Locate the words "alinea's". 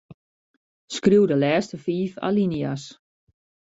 2.27-2.83